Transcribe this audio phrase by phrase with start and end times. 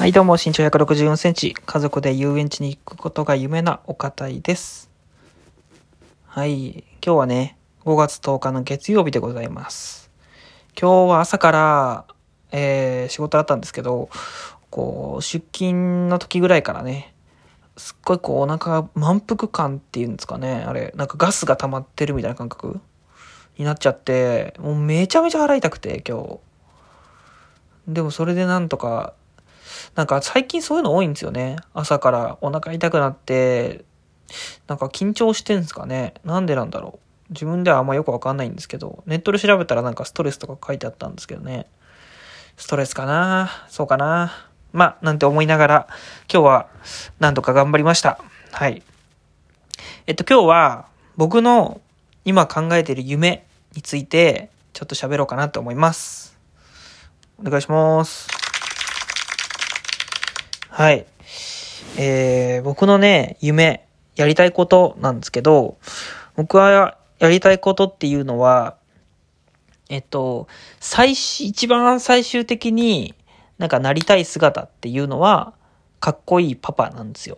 [0.00, 4.90] はい、どうも、身長164センチ、家族で遊園地に行くことが夢なお方いです。
[6.24, 10.10] はい、今日はね、5月10日の月曜日でございます。
[10.74, 12.06] 今日は朝から、
[12.50, 14.08] えー、仕事だったんですけど、
[14.70, 17.12] こう、出勤の時ぐらいからね、
[17.76, 22.80] すっごいこう、お腹満腹感っていうんですかね、あれ、なんかガスが溜まってるみたいな感覚
[23.58, 26.38] になっちゃって、もうめちゃめちゃ腹痛くて、今日。
[27.86, 29.12] でもそれでなんとか、
[29.94, 31.56] なんか最近そういうの多いんですよね。
[31.74, 33.84] 朝からお腹痛くなって、
[34.66, 36.14] なんか緊張してんすかね。
[36.24, 37.32] なんでなんだろう。
[37.32, 41.66] 自分ではあんまよくわかんないんですけど、ネットで調べたらなんかストレスとか書いてあったんですけどね。
[42.56, 44.32] ストレスかなそうかな
[44.72, 45.86] まあ、なんて思いながら、
[46.32, 46.68] 今日は
[47.18, 48.20] なんとか頑張りました。
[48.52, 48.82] はい。
[50.06, 51.80] えっと今日は僕の
[52.24, 56.38] 今考えている夢についてちょっと喋ろうかなと思います。
[57.38, 58.39] お願いします。
[60.80, 61.04] はい。
[61.98, 63.86] えー、僕のね、夢、
[64.16, 65.76] やりたいことなんですけど、
[66.36, 68.78] 僕はやりたいことっていうのは、
[69.90, 73.14] えっと、最し、一番最終的に
[73.58, 75.52] なんかなりたい姿っていうのは、
[76.00, 77.36] かっこいいパパなんですよ。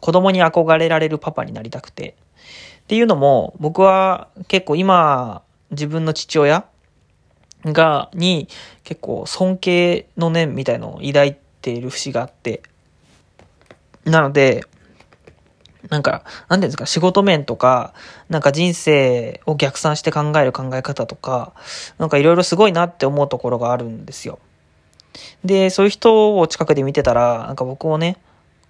[0.00, 2.16] 子供に憧れられるパパになりたくて。
[2.82, 6.66] っていうのも、僕は結構今、自分の父親
[7.64, 8.46] が、に
[8.82, 12.60] 結構尊敬の念みたいのを抱いている節があって、
[14.04, 14.64] なので、
[15.90, 17.92] なんか、なんていうんですか、仕事面とか、
[18.28, 21.52] なんか人生を逆算して考える考え方とか、
[21.98, 24.38] なんかいろいろすごいなって思うところがあるんですよ。
[25.44, 28.16] で、そういう人を近くで見てたら、なんか僕もね、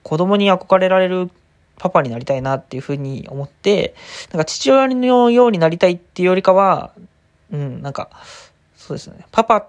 [0.03, 1.31] 子供に憧れられる
[1.79, 3.95] パパになりたいなっていうふうに思って、
[4.33, 6.93] なんか父親のようになりたいっていうよりかは、
[7.53, 8.11] うん、なんか、
[8.77, 9.69] そうですね、パパ、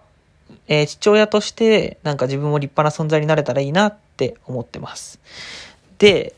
[0.67, 5.19] えー父親として、なんか自分も立派な存在になれたらいいなって思ってます。
[5.97, 6.35] で、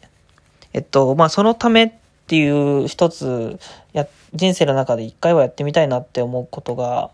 [0.73, 1.91] えっと、まあ、そのためっ
[2.27, 3.59] ていう一つ、
[3.93, 7.09] や、人生の中で一回はやってみたいなって思うことが、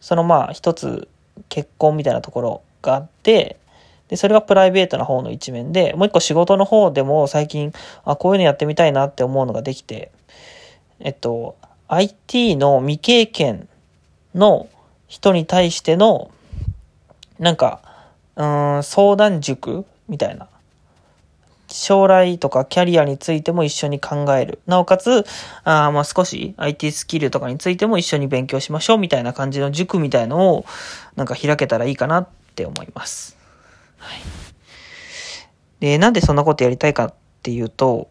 [0.00, 1.08] そのまあ、一つ、
[1.48, 3.56] 結婚みたいなところがあって、
[4.08, 7.72] で、それがプライベートな方の一面で、もう一個仕事の方でも最近、
[8.04, 10.10] あ、こういうのやってみたいなって思うのができて、
[11.00, 11.56] えっと、
[11.88, 13.68] IT の未経験
[14.34, 14.68] の
[15.08, 16.30] 人に対しての、
[17.38, 17.80] なんか、
[18.36, 18.44] う
[18.78, 20.48] ん、相談塾みたいな。
[21.70, 24.60] 将来とかキャリアについても一緒に考える。
[24.66, 25.24] なおかつ、
[25.64, 30.64] あまあ少し IT スキルとかについても一緒に勉強しましょうみたいな感じの塾みたいのを
[31.16, 33.36] なんか開けたらいいかなって思います。
[33.98, 34.20] はい。
[35.80, 38.08] で、なんでそんなことやりたいかっていうと、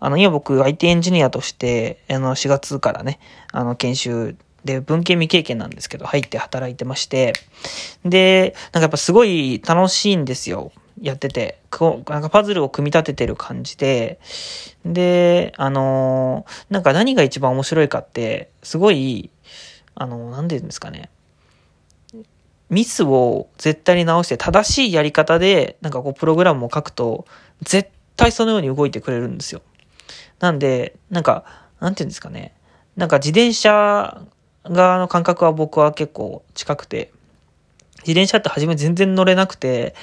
[0.00, 3.20] あの、今僕 IT エンジニアとして、あの、4月からね、
[3.52, 4.36] あの、研修
[4.66, 7.32] で文系未経験なんですけど、入って働いてまして、
[8.04, 10.72] で、なんかやっぱすごい楽しいんですよ。
[11.00, 11.58] やってて。
[11.70, 14.18] こう、なんかパズルを組み立ててる感じで、
[14.84, 19.30] で、あのーなんか何が一番面白いかって、すごい、
[19.94, 21.10] あのーなんて言うんですかね。
[22.68, 27.26] ミスを絶対に直して正しいやり方で、なんかこう、プログラムを書くと、
[27.62, 29.62] 絶対そのように動いてくれるんですよ。
[30.40, 31.44] なんで、なんか、
[31.78, 32.54] なんて言うんですかね。
[32.96, 34.22] なんか自転車
[34.70, 37.12] 側の感覚は僕は結構近くて、
[37.98, 39.94] 自転車って初め全然乗れなくて、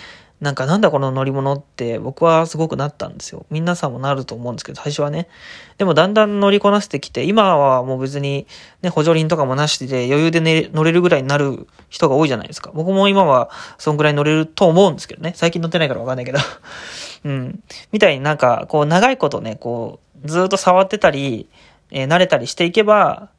[0.43, 3.45] なんかなんだこの乗り物って僕はすごくなったんですよ。
[3.49, 5.29] 皆さんもなると思うんですけど、最初はね。
[5.77, 8.45] でもだんだん乗りこなしてきて、今はもう別に
[8.81, 12.71] ね、補助輪とかもなしで余裕で、ね、乗れるぐらいになる人が多いじゃないですか。
[12.73, 15.31] 僕も今はそんぐらい乗れると思うんですけどね。
[15.33, 16.39] 最近乗ってないからわかんないけど。
[17.23, 17.63] うん。
[17.93, 21.47] みたいになんか、こう長いことね、こう、ずっと触ってたり、
[21.91, 23.29] えー慣れたりしていけば、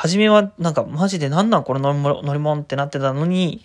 [0.00, 3.62] 初めはなんかマジでなんなんこの乗り物乗り物ってなってたのに、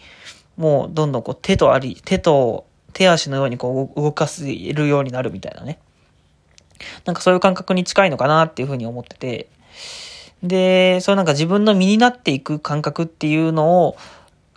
[0.57, 5.79] もうどんどんこう手とあり、手と手足のようにこう動かせるようになるみたいなね。
[7.06, 9.47] なんかそういう感覚に近いのかなっていうふうに思ってて。
[10.44, 13.95] で、そういうなんか自分の身になっていく感覚っていうのを、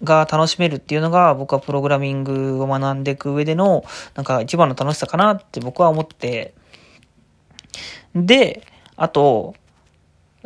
[0.02, 6.54] が楽しめるっていうのが僕はプログラミングを学んでいく上でのなんか一番の楽しさかなって僕は思って
[8.14, 8.66] で、
[8.96, 9.54] あと、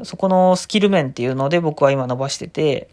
[0.05, 2.89] そこのスキル面っていうので僕は今伸ばしてて、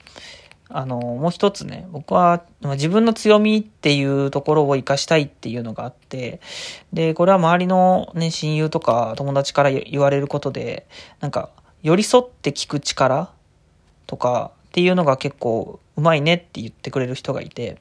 [0.71, 6.39] あの、もう一つね、僕は自分の強みっていうところを活かしたいっていうのがあって、
[6.93, 10.85] で、これは周りのね、親友とか友達から言われることで、
[11.21, 11.49] なんか、
[11.81, 13.31] 寄り添って聞く力
[14.05, 17.79] とかっていうのが結構うまいねって言ってくれる人がいて、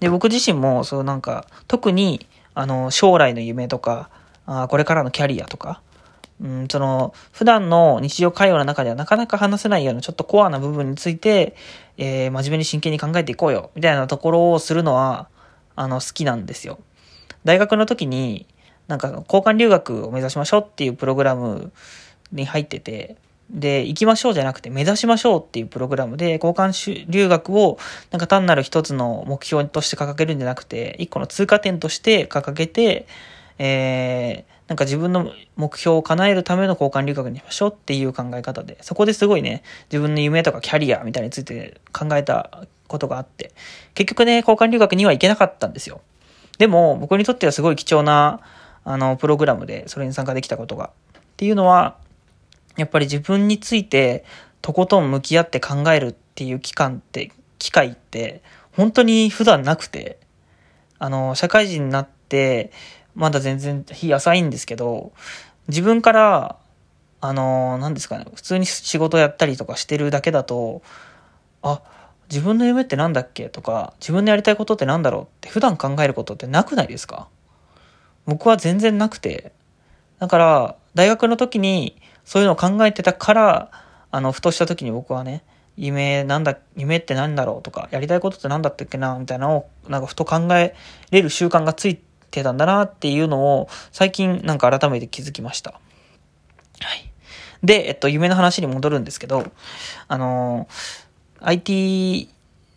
[0.00, 4.08] で、僕自身も、そうなんか、特に、あの、将来の夢とか、
[4.46, 5.82] あこれからのキャリアとか、
[6.40, 11.54] うん、その、普段の日常会話の中ではなかなか話せないようなちょっとコアな部分について、
[11.96, 15.28] えー真面目に真剣に考えていこうよ、みたいなところをするのは、
[15.76, 16.78] あの、好きなんですよ。
[17.44, 18.46] 大学の時に、
[18.88, 21.72] なんか交換留学を目指しましょうっていうプログラム
[22.32, 23.16] に入ってて、
[23.50, 27.78] で、行きましょうじゃなくて目指しましょうっていうプログラムで、交換留学を
[28.10, 33.06] なんか単なる一つの目標として掲げるんじゃなくて、一個の通過点として掲げて、
[33.58, 43.52] えー、なんか自分の目標を叶えるための交換留学にしましょうっていう考え方で、そこですごいね、自分の夢とかキャリアみたいについて考えたことがあって、
[43.94, 46.00] 結局ね、交換留学には行けなかったんですよ。
[46.58, 48.40] でも、僕にとってはすごい貴重な、
[48.84, 50.90] あの、プログラムで、それに参加できたことが。
[51.18, 51.96] っていうのは、
[52.76, 54.24] やっぱり自分について、
[54.62, 58.42] とことん向き合って考えるっていう期間って、機会って、
[58.72, 60.18] 本当に普段なくて、
[60.98, 62.70] あの、社会人になって、
[63.14, 65.12] まだ全然日浅いんですけど、
[65.68, 66.56] 自分から、
[67.20, 70.82] あの、何ですかね、普通に仕事やったりとかしてるだけだと、
[71.62, 71.80] あ、
[72.30, 73.48] 自分の夢って何だっけ？
[73.48, 77.28] とか、自分のやりたいことって何だろうって普段考えることってなくないですか？
[78.26, 79.52] 僕は全然なくて。
[80.18, 83.70] だから、大学の時にそういうのを考えてたから、
[84.10, 85.44] あの、ふとした時に僕はね、
[85.76, 87.62] 夢なんだ、夢って何だろう？
[87.62, 90.74] とか、やりたいことって何だったっけな、みたいなのを、なんかふと考え
[91.10, 92.02] れる習慣がついて
[92.34, 95.72] てたんだなっていうのを、最近なんか改めて気づきました。
[95.72, 95.78] は
[96.94, 97.10] い。
[97.62, 99.50] で、えっと、夢の話に戻るんですけど、
[100.08, 100.68] あの、
[101.40, 102.28] IT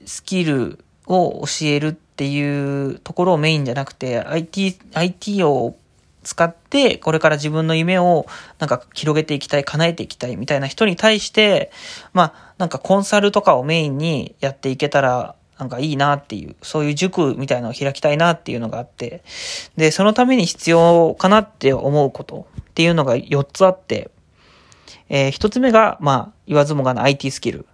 [0.06, 5.76] スキルを教えるっていうところをメインじゃなくて、IT、IT を
[6.24, 8.26] 使って、これから自分の夢を
[8.60, 11.72] なんか広げていきたい、叶えていきたいみたいな人に対して、
[12.14, 19.24] まあ、なんかコンサルとかをメインにやっていけたら、なんかいいなっていう、そういう塾みたいなのを開きたいなっていうのがあって、
[19.76, 24.12] で、そのために必要かなって思うことっていうのが4つあって、
[25.10, 27.66] えー、1つ目が、まあ、言わずもがな IT スキル。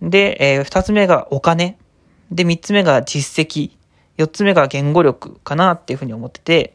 [0.00, 1.76] で、えー、2つ目がお金。
[2.30, 3.72] で、3つ目が実績。
[4.18, 6.74] 4つ目が言語力かなっていうふうに思ってて、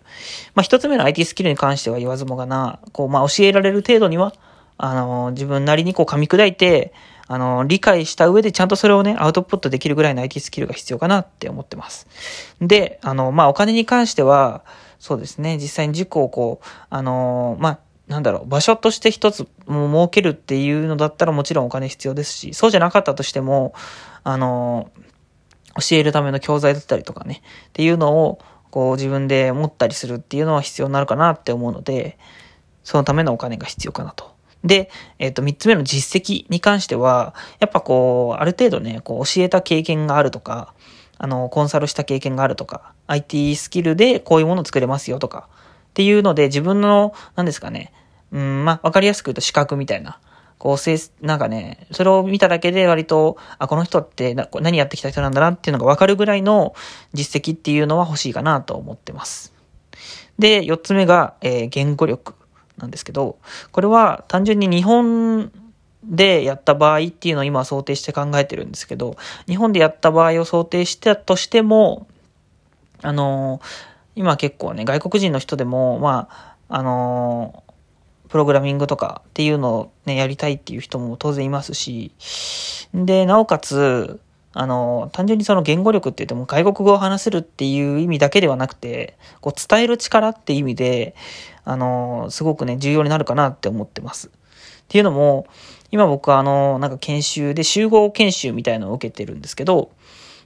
[0.56, 4.34] まあ1つ目の IT スキルに関しては言わずもがな、こう、まあ教えられる程度には、
[4.78, 6.92] あの、自分なりにこう噛み砕いて、
[7.28, 12.08] あの、理解した上でちゃんとそれをね、アウトプットできるぐらいの IT スキルが必要かなって思ってます。
[12.62, 14.64] で、あの、まあ、お金に関しては、
[15.00, 23.74] そうですね、実際に事故をこう、あの、まあ、なんだろう、場所として一つも設けるっていうのだったらもちろんお金必要ですし、そうじゃなかったとしても、
[24.24, 24.92] あの、
[25.76, 28.40] 教えるための教材だったりとかね、っていうのを、
[28.70, 32.18] こう自分で持ったりするっていうのは必要になるかなって思うので、
[32.84, 34.35] そのためのお金が必要かなと。
[34.66, 34.90] で、
[35.20, 40.74] えっ、ー、と、三つ目の実績に関しては、やっぱこう、ある程度ね、こう教えた経験があるとか、
[41.18, 45.48] あの、コンサルした経験があるとか、IT スキルでこういうものを作れますよとか、
[45.90, 47.94] っていうので、自分の、何ですかね、
[48.32, 50.20] うん、まあ、わかりやすく言うと資格みたいな。
[50.58, 56.74] こう、せなんかね、それを見ただけで割と、あ、この人って何やってきた人なんだなっていうのがわかるぐらいの
[57.14, 59.54] 実績っていうのは欲しいかなと思ってます。
[60.40, 62.36] で、四つ目が、えー、言語力
[62.78, 63.38] なんですけど、
[63.72, 65.52] これは単純に日本
[66.04, 69.16] でやった場合っていうのを今想定して考えてるんですけど、
[69.48, 72.08] 日本でやった場合を想定したとしても、
[73.02, 73.62] あの
[74.16, 77.64] 今結構ね、外国人の人でも、まあ、あの
[78.30, 82.12] プログラミングとかっていうのをね、やりたいっていう人も当然いますし、
[82.94, 84.20] で、なおかつ、
[84.58, 91.14] あの、単純にその言語力って言っても外国語を話せるっていう意味だけではなくて、こう伝える力って意味で、
[91.66, 94.28] あの、すごくね、重要になるかなって思ってます。
[94.28, 94.32] っ
[94.88, 95.46] ていうのも、
[95.92, 99.92] 今僕はあの、なんか研修で集合研修みたいのを受けてるんですけど、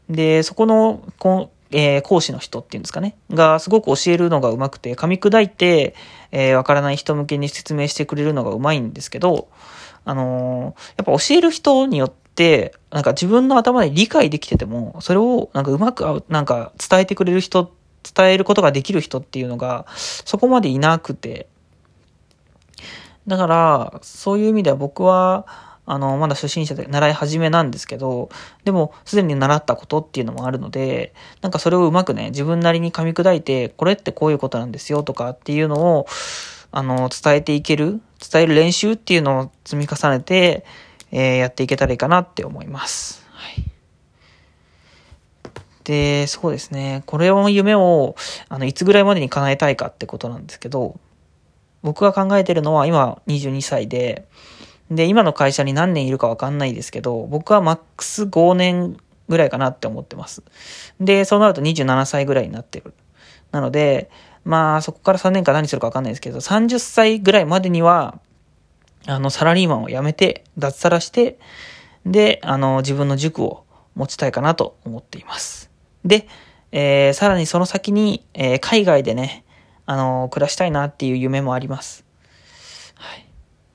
[0.09, 5.93] で、そこの、こえー、講師の人っていうんですかね、がすごく教えるのが上手くて、噛み砕いて、
[6.31, 9.49] えー、わからない人向けに説明してくれるのが上手いんですけど、
[10.03, 12.18] あのー、やっぱ教える人によって、
[12.91, 17.72] なんか自分の頭で理解できてても、それをなんかうまく、なんか伝えてくれる人、
[18.15, 21.48] 伝えることができる人っていうのが、そこまでいなくて、
[23.27, 25.46] だから、そういう意味では僕は、
[25.86, 28.29] あの、まだ初心者で習い始めなんですけど、
[28.63, 36.08] でも、すでに習ったことっていうのもあるので、なんかそれをうまくね、自分なりに噛み砕いて、これってこういうことなんですよとかっていうのを、
[36.72, 40.63] あの、伝えていける、伝える練習っていうのを積み重ねて、
[41.11, 43.25] えー、やっていけたらいいかなって思います。
[43.31, 43.63] はい。
[45.83, 47.03] で、そうですね。
[47.05, 48.15] これを夢を、
[48.47, 50.99] あの、いつぐらいまでに叶えたいかってことなんですけど、
[51.81, 54.27] 僕が考えてるのは今22歳で、
[54.91, 58.97] で、今の会社に何年いるかわかんないですけど、僕はマックス5年
[59.27, 60.43] ぐらいかなって思ってます。
[60.99, 62.93] で、そうなると27歳ぐらいになってる。
[63.51, 64.09] なので、
[64.43, 68.19] まあ、そこから3年間何するかわかんないですけど、30歳ぐらいまでには、
[69.05, 71.39] あの、サラリーマンを辞めて、脱サラして、
[72.05, 73.65] で、あの、自分の塾を
[73.95, 75.69] 持ちたいかなと思っています。
[76.05, 76.27] で、
[76.71, 79.43] えー、さらにその先に、えー、海外でね、
[79.85, 82.05] あの、暮らしたいなっていう夢もあります。
[82.95, 83.25] はい。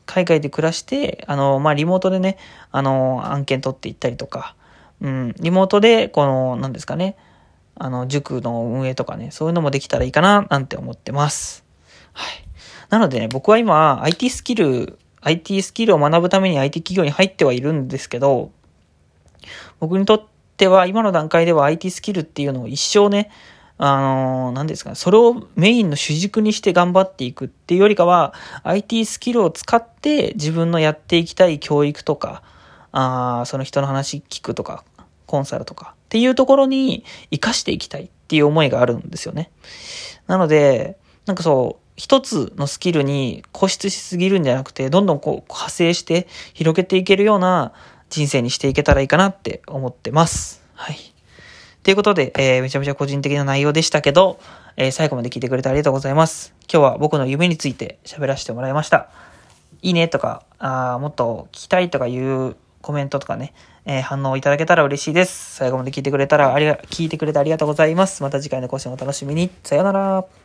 [0.06, 2.38] 海外で暮らして、あのまあ、リモートでね、
[2.70, 4.54] あの案件取っていったりとか、
[5.00, 7.16] うん、リモートで、この、何ですかね、
[7.74, 11.64] あの、塾の運営とかね、そういうのもできたらいいかな、なんて思ってます。
[12.12, 12.44] はい。
[12.90, 18.50] なのでね、僕は今、IT スキル、IT スキルを学ぶために IT 企業に入ってはいるんですけど、
[19.80, 20.22] 僕にとっ
[20.56, 23.30] ては、今の段階では IT スキルっていうのを一生ね、
[23.78, 32.42] あの、何ですかね、それをメインの主軸にして頑張っていくっていうよりかは、IT スキルを使って自分のやっていきたい教育とか、
[32.92, 34.84] あその人の話聞くとか、
[35.26, 39.50] コンサルとかっていうところに活かしていきたいっていう思いがあるんですよね。
[40.26, 47.72] なので、なんかそう、一つのスキルに固執しすぎるんじゃなくて、どんどんこう派生して広げていけるような
[48.10, 50.62] 人生にしていけたらいいかなって思ってます。
[50.74, 50.96] はい。
[51.82, 54.40] ということで、えー、めちゃめちゃ個人的な内容でしたけど、
[54.76, 56.54] えー、最後まで聞いてくれてありがとうございます。
[56.62, 59.08] 今日は僕の夢について喋らせてもらいました。
[59.82, 63.52] いいねとか、あもっと聞きたいとかいうコメントとかね、
[63.86, 65.56] えー、反応いただけたら嬉しいです。
[65.56, 68.22] 最後まで聞いてくれたら、ありが、聞いてくれてありがとうございます。
[68.22, 69.50] また次回の更新をお楽しみに。
[69.62, 70.43] さよなら。